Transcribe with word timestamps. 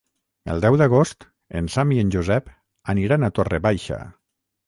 El 0.53 0.61
deu 0.61 0.75
d'agost 0.81 1.25
en 1.59 1.67
Sam 1.75 1.91
i 1.97 2.01
en 2.05 2.09
Josep 2.17 2.49
aniran 2.95 3.27
a 3.27 3.31
Torre 3.41 3.63
Baixa. 3.69 4.01